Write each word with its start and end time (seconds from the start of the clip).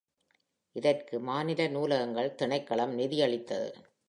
இதற்கு 0.75 1.19
மாநில 1.19 1.67
நூலகங்கள் 1.67 2.35
திணைக்களம் 2.35 2.97
நிதியளித்தது. 2.97 3.69